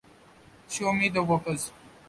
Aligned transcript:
Show 0.67 0.93
me 0.93 1.09
the 1.09 1.21
workers. 1.21 1.71